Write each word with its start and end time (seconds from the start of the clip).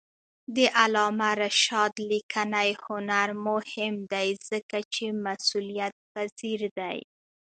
د 0.55 0.57
علامه 0.79 1.29
رشاد 1.43 1.93
لیکنی 2.11 2.69
هنر 2.85 3.29
مهم 3.47 3.93
دی 4.13 4.27
ځکه 4.49 4.77
چې 4.93 5.05
مسئولیتپذیر 5.25 6.61
دی. 6.79 6.97